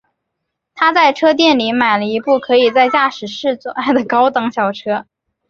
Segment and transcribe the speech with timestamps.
[0.73, 5.05] 他在车店里买了一部可以在驾驶室做爱的高档小车。